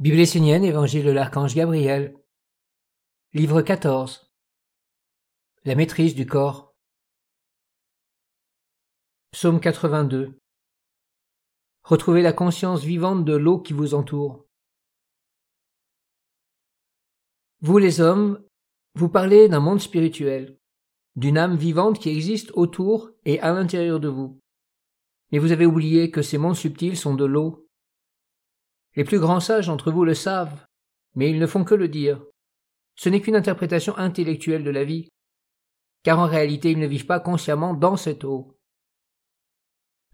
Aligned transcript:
Bible 0.00 0.20
essénienne, 0.20 0.64
Évangile 0.64 1.04
de 1.04 1.10
l'Archange 1.10 1.54
Gabriel. 1.54 2.16
Livre 3.34 3.60
14. 3.60 4.32
La 5.66 5.74
maîtrise 5.74 6.14
du 6.14 6.24
corps. 6.24 6.74
Psaume 9.30 9.60
82. 9.60 10.38
Retrouvez 11.82 12.22
la 12.22 12.32
conscience 12.32 12.82
vivante 12.82 13.26
de 13.26 13.34
l'eau 13.34 13.58
qui 13.58 13.74
vous 13.74 13.92
entoure. 13.92 14.46
Vous 17.60 17.76
les 17.76 18.00
hommes, 18.00 18.42
vous 18.94 19.10
parlez 19.10 19.50
d'un 19.50 19.60
monde 19.60 19.80
spirituel, 19.80 20.58
d'une 21.14 21.36
âme 21.36 21.56
vivante 21.56 21.98
qui 21.98 22.08
existe 22.08 22.52
autour 22.54 23.10
et 23.26 23.38
à 23.40 23.52
l'intérieur 23.52 24.00
de 24.00 24.08
vous. 24.08 24.40
Mais 25.30 25.38
vous 25.38 25.52
avez 25.52 25.66
oublié 25.66 26.10
que 26.10 26.22
ces 26.22 26.38
mondes 26.38 26.56
subtils 26.56 26.96
sont 26.96 27.14
de 27.14 27.26
l'eau 27.26 27.69
les 28.96 29.04
plus 29.04 29.20
grands 29.20 29.40
sages 29.40 29.68
d'entre 29.68 29.92
vous 29.92 30.04
le 30.04 30.14
savent, 30.14 30.66
mais 31.14 31.30
ils 31.30 31.38
ne 31.38 31.46
font 31.46 31.64
que 31.64 31.74
le 31.74 31.88
dire. 31.88 32.22
Ce 32.96 33.08
n'est 33.08 33.20
qu'une 33.20 33.36
interprétation 33.36 33.96
intellectuelle 33.96 34.64
de 34.64 34.70
la 34.70 34.84
vie, 34.84 35.08
car 36.02 36.18
en 36.18 36.26
réalité 36.26 36.70
ils 36.70 36.78
ne 36.78 36.86
vivent 36.86 37.06
pas 37.06 37.20
consciemment 37.20 37.74
dans 37.74 37.96
cette 37.96 38.24
eau. 38.24 38.56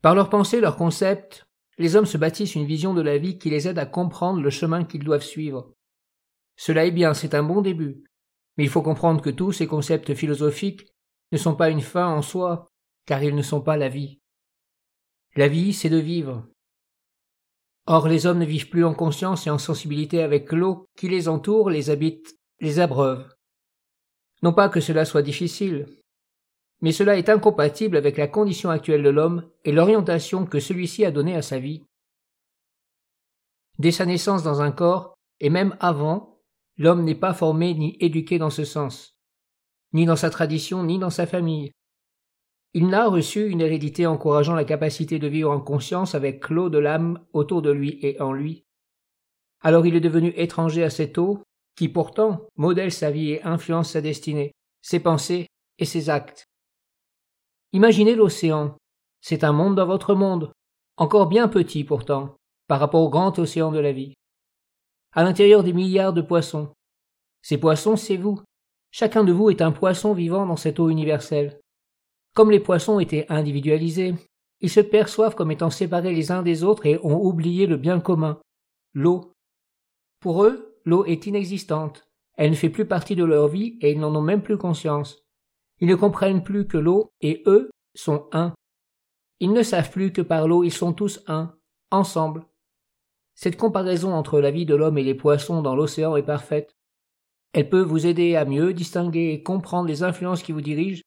Par 0.03 0.15
leurs 0.15 0.31
pensées, 0.31 0.61
leurs 0.61 0.77
concepts, 0.77 1.47
les 1.79 1.97
hommes 1.97 2.07
se 2.07 2.19
bâtissent 2.19 2.55
une 2.55 2.67
vision 2.67 2.95
de 2.95 3.03
la 3.03 3.19
vie 3.19 3.39
qui 3.39 3.51
les 3.51 3.69
aide 3.69 3.79
à 3.79 3.87
comprendre 3.87 4.41
le 4.41 4.51
chemin 4.51 4.85
qu'ils 4.85 5.05
doivent 5.05 5.23
suivre. 5.23 5.73
Cela 6.57 6.87
est 6.87 6.93
bien, 6.93 7.13
c'est 7.13 7.35
un 7.35 7.43
bon 7.43 7.61
début, 7.61 8.05
mais 8.57 8.65
il 8.65 8.71
faut 8.71 8.83
comprendre 8.83 9.21
que 9.21 9.31
tous 9.31 9.53
ces 9.53 9.67
concepts 9.67 10.15
philosophiques 10.15 10.87
ne 11.33 11.39
sont 11.39 11.55
pas 11.55 11.71
une 11.71 11.81
fin 11.81 12.07
en 12.07 12.23
soi, 12.23 12.69
car 13.05 13.23
ils 13.23 13.35
ne 13.35 13.43
sont 13.43 13.61
pas 13.61 13.77
la 13.77 13.89
vie. 13.89 14.21
La 15.35 15.49
vie, 15.49 15.75
c'est 15.75 15.91
de 15.91 15.99
vivre, 15.99 16.49
Or 17.87 18.09
les 18.09 18.27
hommes 18.27 18.41
ne 18.41 18.45
vivent 18.45 18.69
plus 18.69 18.85
en 18.85 18.95
conscience 18.95 19.47
et 19.47 19.51
en 19.51 19.59
sensibilité 19.59 20.23
avec 20.23 20.53
l'eau 20.53 20.87
qui 20.97 21.09
les 21.09 21.29
entoure, 21.29 21.71
les 21.71 21.91
habite, 21.91 22.37
les 22.61 22.81
abreuve. 22.81 23.33
Non 24.43 24.53
pas 24.53 24.69
que 24.69 24.81
cela 24.81 25.05
soit 25.05 25.23
difficile, 25.23 25.87
mais 26.83 26.93
cela 26.93 27.17
est 27.17 27.29
incompatible 27.29 27.97
avec 27.97 28.17
la 28.17 28.29
condition 28.29 28.71
actuelle 28.71 29.03
de 29.03 29.09
l'homme 29.09 29.49
et 29.65 29.73
l'orientation 29.73 30.47
que 30.47 30.61
celui-ci 30.61 31.05
a 31.05 31.11
donnée 31.11 31.37
à 31.37 31.43
sa 31.43 31.59
vie. 31.59 31.85
Dès 33.79 33.93
sa 33.93 34.07
naissance 34.07 34.43
dans 34.43 34.63
un 34.63 34.73
corps, 34.73 35.15
et 35.41 35.51
même 35.51 35.77
avant, 35.81 36.41
l'homme 36.79 37.05
n'est 37.05 37.15
pas 37.15 37.35
formé 37.35 37.75
ni 37.75 37.97
éduqué 38.01 38.39
dans 38.39 38.51
ce 38.51 38.65
sens, 38.65 39.17
ni 39.93 40.07
dans 40.07 40.17
sa 40.17 40.31
tradition, 40.31 40.83
ni 40.83 40.99
dans 40.99 41.11
sa 41.11 41.27
famille. 41.27 41.73
Il 42.79 42.89
n'a 42.89 43.09
reçu 43.09 43.49
une 43.49 43.63
hérédité 43.63 44.07
encourageant 44.07 44.55
la 44.55 44.67
capacité 44.67 45.19
de 45.19 45.27
vivre 45.27 45.51
en 45.51 45.63
conscience 45.63 46.15
avec 46.15 46.51
l'eau 46.51 46.69
de 46.69 46.77
l'âme 46.77 47.25
autour 47.33 47.63
de 47.63 47.71
lui 47.71 47.99
et 48.03 48.21
en 48.21 48.35
lui. 48.35 48.67
Alors 49.63 49.87
il 49.87 49.95
est 49.95 50.01
devenu 50.01 50.35
étranger 50.37 50.83
à 50.83 50.91
cette 50.91 51.17
eau, 51.17 51.43
qui 51.75 51.89
pourtant 51.89 52.47
modèle 52.57 52.93
sa 52.93 53.11
vie 53.11 53.31
et 53.31 53.43
influence 53.45 53.93
sa 53.93 54.03
destinée, 54.03 54.53
ses 54.83 55.01
pensées 55.01 55.47
et 55.79 55.87
ses 55.87 56.11
actes. 56.11 56.45
Imaginez 57.73 58.15
l'océan. 58.15 58.77
C'est 59.23 59.43
un 59.43 59.53
monde 59.53 59.77
dans 59.77 59.87
votre 59.87 60.15
monde, 60.15 60.53
encore 60.99 61.29
bien 61.29 61.49
petit 61.49 61.83
pourtant, 61.83 62.37
par 62.69 62.79
rapport 62.79 63.01
au 63.01 63.09
grand 63.09 63.39
océan 63.39 63.73
de 63.73 63.79
la 63.79 63.93
vie. 63.93 64.13
À 65.15 65.23
l'intérieur 65.23 65.65
des 65.65 65.73
milliards 65.73 66.13
de 66.13 66.21
poissons. 66.21 66.75
Ces 67.41 67.57
poissons, 67.57 67.97
c'est 67.97 68.19
vous. 68.19 68.43
Chacun 68.91 69.25
de 69.25 69.33
vous 69.33 69.49
est 69.49 69.63
un 69.63 69.73
poisson 69.73 70.13
vivant 70.13 70.45
dans 70.45 70.57
cette 70.57 70.79
eau 70.79 70.91
universelle. 70.91 71.59
Comme 72.37 72.51
les 72.51 72.61
poissons 72.61 73.01
étaient 73.01 73.25
individualisés, 73.31 74.15
ils 74.61 74.69
se 74.69 74.81
perçoivent 74.81 75.35
comme 75.35 75.51
étant 75.51 75.71
séparés 75.71 76.13
les 76.13 76.31
uns 76.31 76.43
des 76.43 76.65
autres 76.65 76.85
et 76.85 76.99
ont 77.03 77.19
oublié 77.25 77.67
le 77.67 77.79
bien 77.79 77.99
commun, 77.99 78.39
l'eau. 78.93 79.33
Pour 80.21 80.45
eux, 80.45 80.77
l'eau 80.85 81.07
est 81.07 81.25
inexistante, 81.25 82.07
elle 82.35 82.51
ne 82.51 82.55
fait 82.55 82.69
plus 82.69 82.85
partie 82.85 83.17
de 83.17 83.25
leur 83.25 83.49
vie 83.49 83.79
et 83.81 83.91
ils 83.91 83.99
n'en 83.99 84.15
ont 84.15 84.21
même 84.21 84.43
plus 84.43 84.59
conscience. 84.59 85.25
Ils 85.81 85.89
ne 85.89 85.95
comprennent 85.95 86.45
plus 86.45 86.67
que 86.67 86.77
l'eau 86.77 87.09
et 87.23 87.43
eux 87.47 87.71
sont 87.95 88.29
un. 88.33 88.53
Ils 89.41 89.55
ne 89.55 89.63
savent 89.63 89.91
plus 89.91 90.13
que 90.13 90.21
par 90.21 90.47
l'eau 90.47 90.63
ils 90.63 90.73
sont 90.73 90.93
tous 90.93 91.25
un, 91.29 91.57
ensemble. 91.91 92.45
Cette 93.35 93.57
comparaison 93.57 94.13
entre 94.13 94.41
la 94.41 94.51
vie 94.51 94.67
de 94.67 94.75
l'homme 94.75 94.99
et 94.99 95.05
les 95.05 95.15
poissons 95.15 95.63
dans 95.63 95.75
l'océan 95.75 96.17
est 96.17 96.23
parfaite. 96.23 96.77
Elle 97.55 97.71
peut 97.71 97.81
vous 97.81 98.07
aider 98.07 98.37
à 98.37 98.45
mieux 98.45 98.75
distinguer 98.75 99.33
et 99.33 99.43
comprendre 99.43 99.89
les 99.89 100.03
influences 100.03 100.43
qui 100.43 100.53
vous 100.53 100.61
dirigent 100.61 101.03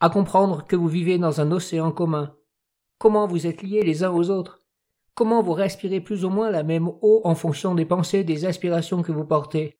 à 0.00 0.10
comprendre 0.10 0.66
que 0.66 0.76
vous 0.76 0.88
vivez 0.88 1.18
dans 1.18 1.40
un 1.40 1.52
océan 1.52 1.92
commun, 1.92 2.34
comment 2.98 3.26
vous 3.26 3.46
êtes 3.46 3.62
liés 3.62 3.82
les 3.82 4.04
uns 4.04 4.12
aux 4.12 4.30
autres, 4.30 4.60
comment 5.14 5.42
vous 5.42 5.52
respirez 5.52 6.00
plus 6.00 6.24
ou 6.24 6.30
moins 6.30 6.50
la 6.50 6.62
même 6.62 6.88
eau 6.88 7.20
en 7.24 7.34
fonction 7.34 7.74
des 7.74 7.84
pensées, 7.84 8.24
des 8.24 8.44
aspirations 8.44 9.02
que 9.02 9.12
vous 9.12 9.24
portez? 9.24 9.78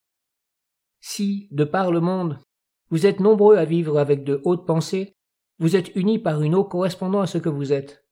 Si, 1.01 1.49
de 1.51 1.65
par 1.65 1.91
le 1.91 2.01
monde, 2.01 2.39
vous 2.91 3.07
êtes 3.07 3.21
nombreux 3.21 3.57
à 3.57 3.65
vivre 3.65 3.99
avec 3.99 4.25
de 4.25 4.41
hautes 4.45 4.67
pensées, 4.67 5.17
vous 5.59 5.77
êtes 5.77 5.95
unis 5.97 6.19
par 6.19 6.43
une 6.43 6.55
eau 6.55 6.65
correspondant 6.65 7.21
à 7.21 7.27
ce 7.27 7.39
que 7.39 7.49
vous 7.49 7.73
êtes. 7.73 8.05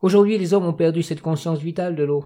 Aujourd'hui, 0.00 0.38
les 0.38 0.54
hommes 0.54 0.64
ont 0.64 0.72
perdu 0.72 1.02
cette 1.02 1.20
conscience 1.20 1.58
vitale 1.58 1.94
de 1.94 2.04
l'eau. 2.04 2.24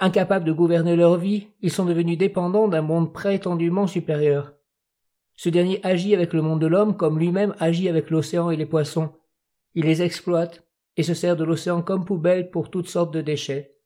Incapables 0.00 0.46
de 0.46 0.52
gouverner 0.52 0.96
leur 0.96 1.18
vie, 1.18 1.48
ils 1.60 1.70
sont 1.70 1.84
devenus 1.84 2.18
dépendants 2.18 2.68
d'un 2.68 2.82
monde 2.82 3.12
prétendument 3.12 3.86
supérieur. 3.86 4.53
Ce 5.36 5.48
dernier 5.48 5.80
agit 5.84 6.14
avec 6.14 6.32
le 6.32 6.42
monde 6.42 6.60
de 6.60 6.66
l'homme 6.66 6.96
comme 6.96 7.18
lui-même 7.18 7.54
agit 7.58 7.88
avec 7.88 8.10
l'océan 8.10 8.50
et 8.50 8.56
les 8.56 8.66
poissons. 8.66 9.12
Il 9.74 9.84
les 9.84 10.02
exploite 10.02 10.66
et 10.96 11.02
se 11.02 11.14
sert 11.14 11.36
de 11.36 11.44
l'océan 11.44 11.82
comme 11.82 12.04
poubelle 12.04 12.50
pour 12.50 12.70
toutes 12.70 12.88
sortes 12.88 13.12
de 13.12 13.20
déchets. 13.20 13.76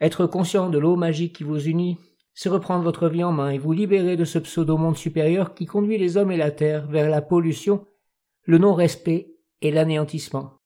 Être 0.00 0.26
conscient 0.26 0.70
de 0.70 0.78
l'eau 0.78 0.96
magique 0.96 1.36
qui 1.36 1.44
vous 1.44 1.68
unit, 1.68 1.98
c'est 2.34 2.48
reprendre 2.48 2.84
votre 2.84 3.08
vie 3.08 3.22
en 3.22 3.32
main 3.32 3.50
et 3.50 3.58
vous 3.58 3.72
libérer 3.72 4.16
de 4.16 4.24
ce 4.24 4.38
pseudo-monde 4.38 4.96
supérieur 4.96 5.54
qui 5.54 5.66
conduit 5.66 5.98
les 5.98 6.16
hommes 6.16 6.32
et 6.32 6.36
la 6.36 6.50
terre 6.50 6.86
vers 6.86 7.10
la 7.10 7.22
pollution, 7.22 7.86
le 8.44 8.58
non-respect 8.58 9.36
et 9.60 9.70
l'anéantissement. 9.70 10.58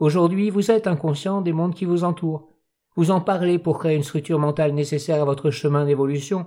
Aujourd'hui, 0.00 0.50
vous 0.50 0.70
êtes 0.70 0.86
inconscient 0.86 1.42
des 1.42 1.52
mondes 1.52 1.74
qui 1.74 1.84
vous 1.84 2.04
entourent. 2.04 2.48
Vous 2.96 3.10
en 3.10 3.20
parlez 3.20 3.58
pour 3.58 3.78
créer 3.78 3.96
une 3.96 4.02
structure 4.02 4.38
mentale 4.38 4.72
nécessaire 4.72 5.22
à 5.22 5.24
votre 5.24 5.50
chemin 5.50 5.84
d'évolution, 5.84 6.46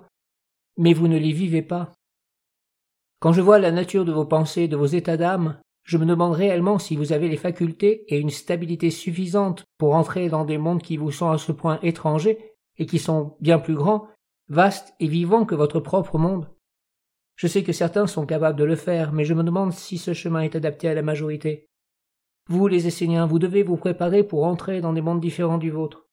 mais 0.77 0.93
vous 0.93 1.07
ne 1.07 1.17
les 1.17 1.31
vivez 1.31 1.61
pas. 1.61 1.91
Quand 3.21 3.33
je 3.33 3.41
vois 3.41 3.59
la 3.59 3.71
nature 3.71 4.03
de 4.03 4.11
vos 4.11 4.25
pensées, 4.25 4.67
de 4.67 4.75
vos 4.75 4.87
états 4.87 5.15
d'âme, 5.15 5.59
je 5.83 5.99
me 5.99 6.07
demande 6.07 6.33
réellement 6.33 6.79
si 6.79 6.95
vous 6.95 7.13
avez 7.13 7.29
les 7.29 7.37
facultés 7.37 8.03
et 8.07 8.17
une 8.17 8.31
stabilité 8.31 8.89
suffisante 8.89 9.63
pour 9.77 9.93
entrer 9.93 10.27
dans 10.27 10.43
des 10.43 10.57
mondes 10.57 10.81
qui 10.81 10.97
vous 10.97 11.11
sont 11.11 11.29
à 11.29 11.37
ce 11.37 11.51
point 11.51 11.79
étrangers 11.83 12.55
et 12.79 12.87
qui 12.87 12.97
sont 12.97 13.37
bien 13.39 13.59
plus 13.59 13.75
grands, 13.75 14.07
vastes 14.49 14.95
et 14.99 15.07
vivants 15.07 15.45
que 15.45 15.53
votre 15.53 15.79
propre 15.79 16.17
monde. 16.17 16.49
Je 17.35 17.45
sais 17.45 17.61
que 17.61 17.73
certains 17.73 18.07
sont 18.07 18.25
capables 18.25 18.57
de 18.57 18.63
le 18.63 18.75
faire, 18.75 19.13
mais 19.13 19.23
je 19.23 19.35
me 19.35 19.43
demande 19.43 19.71
si 19.71 19.99
ce 19.99 20.13
chemin 20.13 20.41
est 20.41 20.55
adapté 20.55 20.87
à 20.87 20.95
la 20.95 21.03
majorité. 21.03 21.67
Vous, 22.49 22.67
les 22.67 22.87
Esséniens, 22.87 23.27
vous 23.27 23.37
devez 23.37 23.61
vous 23.61 23.77
préparer 23.77 24.23
pour 24.23 24.45
entrer 24.45 24.81
dans 24.81 24.93
des 24.93 25.01
mondes 25.01 25.21
différents 25.21 25.59
du 25.59 25.69
vôtre. 25.69 26.07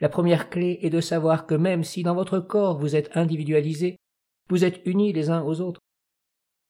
La 0.00 0.08
première 0.08 0.48
clé 0.48 0.78
est 0.80 0.90
de 0.90 1.02
savoir 1.02 1.46
que 1.46 1.54
même 1.54 1.84
si 1.84 2.02
dans 2.02 2.14
votre 2.14 2.40
corps 2.40 2.78
vous 2.78 2.96
êtes 2.96 3.14
individualisés, 3.14 3.96
vous 4.48 4.64
êtes 4.64 4.80
unis 4.86 5.12
les 5.12 5.28
uns 5.28 5.42
aux 5.42 5.60
autres. 5.60 5.80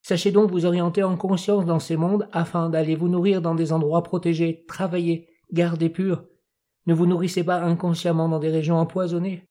Sachez 0.09 0.33
donc 0.33 0.51
vous 0.51 0.65
orienter 0.65 1.03
en 1.03 1.19
conscience 1.19 1.67
dans 1.67 1.81
ces 1.81 1.99
mondes 1.99 2.31
afin 2.33 2.71
d'aller 2.71 2.97
vous 2.97 3.09
nourrir 3.09 3.43
dans 3.43 3.55
des 3.55 3.75
endroits 3.75 4.03
protégés, 4.03 4.65
travailler, 4.67 5.29
garder 5.53 5.91
purs. 5.91 6.25
Ne 6.87 6.95
vous 6.95 7.05
nourrissez 7.05 7.45
pas 7.45 7.61
inconsciemment 7.61 8.27
dans 8.27 8.39
des 8.39 8.49
régions 8.49 8.79
empoisonnées. 8.79 9.45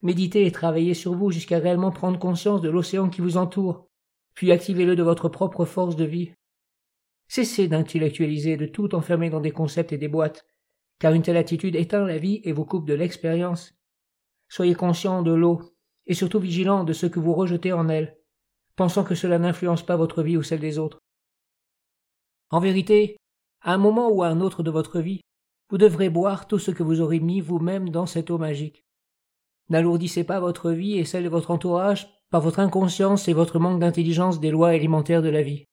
Méditez 0.00 0.46
et 0.46 0.52
travaillez 0.52 0.94
sur 0.94 1.16
vous 1.16 1.32
jusqu'à 1.32 1.58
réellement 1.58 1.90
prendre 1.90 2.20
conscience 2.20 2.60
de 2.60 2.70
l'océan 2.70 3.08
qui 3.08 3.22
vous 3.22 3.36
entoure, 3.36 3.88
puis 4.34 4.52
activez-le 4.52 4.94
de 4.94 5.02
votre 5.02 5.28
propre 5.28 5.64
force 5.64 5.96
de 5.96 6.04
vie. 6.04 6.30
Cessez 7.26 7.66
d'intellectualiser, 7.66 8.56
de 8.56 8.66
tout 8.66 8.94
enfermer 8.94 9.30
dans 9.30 9.40
des 9.40 9.50
concepts 9.50 9.92
et 9.92 9.98
des 9.98 10.06
boîtes, 10.06 10.46
car 11.00 11.12
une 11.12 11.22
telle 11.22 11.36
attitude 11.36 11.74
éteint 11.74 12.06
la 12.06 12.18
vie 12.18 12.40
et 12.44 12.52
vous 12.52 12.64
coupe 12.64 12.86
de 12.86 12.94
l'expérience. 12.94 13.74
Soyez 14.48 14.76
conscient 14.76 15.22
de 15.22 15.32
l'eau, 15.32 15.60
et 16.06 16.14
surtout 16.14 16.38
vigilant 16.38 16.84
de 16.84 16.92
ce 16.92 17.06
que 17.06 17.18
vous 17.18 17.34
rejetez 17.34 17.72
en 17.72 17.88
elle 17.88 18.16
pensant 18.76 19.04
que 19.04 19.14
cela 19.14 19.38
n'influence 19.38 19.82
pas 19.82 19.96
votre 19.96 20.22
vie 20.22 20.36
ou 20.36 20.42
celle 20.42 20.60
des 20.60 20.78
autres. 20.78 20.98
En 22.50 22.60
vérité, 22.60 23.16
à 23.62 23.74
un 23.74 23.78
moment 23.78 24.10
ou 24.10 24.22
à 24.22 24.28
un 24.28 24.40
autre 24.40 24.62
de 24.62 24.70
votre 24.70 25.00
vie, 25.00 25.20
vous 25.70 25.78
devrez 25.78 26.10
boire 26.10 26.46
tout 26.46 26.58
ce 26.58 26.70
que 26.70 26.82
vous 26.82 27.00
aurez 27.00 27.20
mis 27.20 27.40
vous-même 27.40 27.88
dans 27.88 28.06
cette 28.06 28.30
eau 28.30 28.38
magique. 28.38 28.84
N'alourdissez 29.70 30.24
pas 30.24 30.40
votre 30.40 30.70
vie 30.70 30.98
et 30.98 31.04
celle 31.04 31.24
de 31.24 31.28
votre 31.28 31.50
entourage 31.50 32.08
par 32.30 32.40
votre 32.40 32.60
inconscience 32.60 33.28
et 33.28 33.32
votre 33.32 33.58
manque 33.58 33.80
d'intelligence 33.80 34.40
des 34.40 34.50
lois 34.50 34.74
élémentaires 34.74 35.22
de 35.22 35.28
la 35.28 35.42
vie. 35.42 35.64